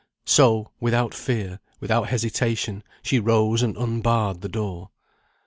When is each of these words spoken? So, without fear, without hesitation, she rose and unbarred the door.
So, 0.25 0.71
without 0.79 1.13
fear, 1.13 1.59
without 1.79 2.09
hesitation, 2.09 2.83
she 3.03 3.19
rose 3.19 3.61
and 3.61 3.77
unbarred 3.77 4.41
the 4.41 4.49
door. 4.49 4.89